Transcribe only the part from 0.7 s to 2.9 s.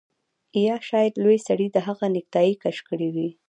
شاید لوی سړي د هغه نیکټايي کش